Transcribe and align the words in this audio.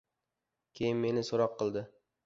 Keyin, 0.79 0.99
meni 1.05 1.27
so‘roq 1.31 1.57
qildi. 1.63 1.89